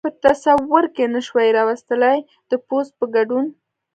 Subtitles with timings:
[0.07, 2.17] په تصور کې نه شوای را وستلای،
[2.49, 3.45] د پوځ په ګډون.